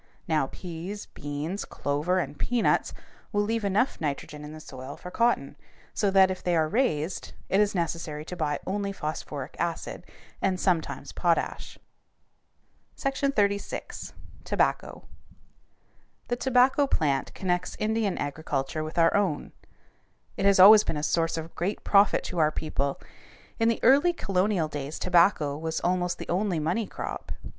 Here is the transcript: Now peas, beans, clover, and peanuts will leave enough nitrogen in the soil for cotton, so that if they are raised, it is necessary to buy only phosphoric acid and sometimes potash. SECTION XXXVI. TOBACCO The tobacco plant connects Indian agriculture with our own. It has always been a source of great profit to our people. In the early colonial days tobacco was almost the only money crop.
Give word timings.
Now 0.27 0.47
peas, 0.47 1.05
beans, 1.05 1.63
clover, 1.63 2.17
and 2.17 2.35
peanuts 2.39 2.91
will 3.31 3.43
leave 3.43 3.63
enough 3.63 4.01
nitrogen 4.01 4.43
in 4.43 4.51
the 4.51 4.59
soil 4.59 4.97
for 4.97 5.11
cotton, 5.11 5.55
so 5.93 6.09
that 6.09 6.31
if 6.31 6.41
they 6.41 6.55
are 6.55 6.67
raised, 6.67 7.33
it 7.49 7.59
is 7.59 7.75
necessary 7.75 8.25
to 8.25 8.35
buy 8.35 8.57
only 8.65 8.91
phosphoric 8.93 9.55
acid 9.59 10.03
and 10.41 10.59
sometimes 10.59 11.11
potash. 11.11 11.77
SECTION 12.95 13.31
XXXVI. 13.33 14.13
TOBACCO 14.43 15.05
The 16.29 16.35
tobacco 16.35 16.87
plant 16.87 17.31
connects 17.35 17.77
Indian 17.77 18.17
agriculture 18.17 18.83
with 18.83 18.97
our 18.97 19.15
own. 19.15 19.51
It 20.35 20.45
has 20.45 20.59
always 20.59 20.83
been 20.83 20.97
a 20.97 21.03
source 21.03 21.37
of 21.37 21.53
great 21.53 21.83
profit 21.83 22.23
to 22.23 22.39
our 22.39 22.51
people. 22.51 22.99
In 23.59 23.69
the 23.69 23.79
early 23.83 24.13
colonial 24.13 24.67
days 24.67 24.97
tobacco 24.97 25.55
was 25.55 25.79
almost 25.81 26.17
the 26.17 26.27
only 26.29 26.59
money 26.59 26.87
crop. 26.87 27.31